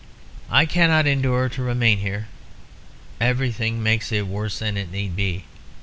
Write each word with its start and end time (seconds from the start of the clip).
"I 0.49 0.65
cannot 0.65 1.05
endure 1.05 1.47
to 1.49 1.61
remain 1.61 1.99
here. 1.99 2.27
Everything 3.19 3.83
makes 3.83 4.11
it 4.11 4.25
worse 4.25 4.57
than 4.57 4.75
it 4.75 4.91
need 4.91 5.15
be. 5.15 5.45